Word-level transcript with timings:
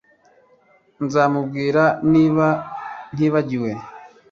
Nzamubwira 1.05 1.83
niba 2.13 2.47
ntibagiwe 3.15 3.71